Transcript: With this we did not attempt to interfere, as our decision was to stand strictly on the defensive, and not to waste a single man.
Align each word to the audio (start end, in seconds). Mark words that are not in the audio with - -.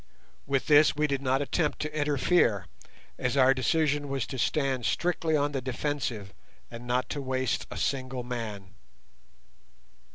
With 0.47 0.65
this 0.65 0.95
we 0.95 1.05
did 1.05 1.21
not 1.21 1.43
attempt 1.43 1.77
to 1.81 1.95
interfere, 1.95 2.65
as 3.19 3.37
our 3.37 3.53
decision 3.53 4.09
was 4.09 4.25
to 4.25 4.39
stand 4.39 4.87
strictly 4.87 5.37
on 5.37 5.51
the 5.51 5.61
defensive, 5.61 6.33
and 6.71 6.87
not 6.87 7.07
to 7.09 7.21
waste 7.21 7.67
a 7.69 7.77
single 7.77 8.23
man. 8.23 8.73